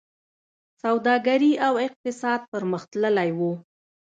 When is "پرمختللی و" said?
2.51-3.39